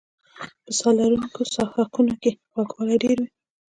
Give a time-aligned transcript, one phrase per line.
[0.63, 3.29] په ساه لرونکو څښاکونو کې خوږوالی ډېر وي.